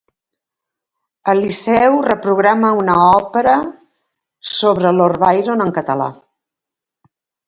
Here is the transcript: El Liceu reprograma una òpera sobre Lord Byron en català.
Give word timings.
El 1.33 1.41
Liceu 1.41 1.97
reprograma 2.07 2.71
una 2.83 2.95
òpera 3.09 3.53
sobre 4.53 4.95
Lord 5.01 5.21
Byron 5.25 5.63
en 5.67 5.75
català. 5.77 6.09